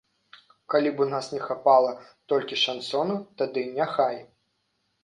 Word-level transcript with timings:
Калі 0.73 0.89
б 0.95 1.03
у 1.05 1.07
нас 1.11 1.29
не 1.35 1.41
хапала 1.49 1.93
толькі 2.35 2.61
шансону, 2.65 3.23
тады 3.43 3.69
няхай. 3.79 4.21